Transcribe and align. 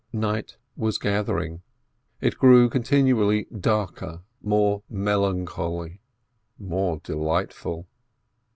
Night 0.11 0.57
was 0.75 0.97
gathering, 0.97 1.61
it 2.21 2.39
grew 2.39 2.69
continually 2.71 3.45
darker, 3.55 4.23
more 4.41 4.81
melancholy, 4.89 6.01
more 6.57 6.99
delightful. 7.03 7.87